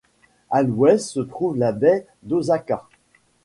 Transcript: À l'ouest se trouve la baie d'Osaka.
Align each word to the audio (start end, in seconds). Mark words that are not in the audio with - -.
À 0.49 0.63
l'ouest 0.63 1.09
se 1.09 1.19
trouve 1.19 1.57
la 1.57 1.73
baie 1.73 2.07
d'Osaka. 2.23 2.89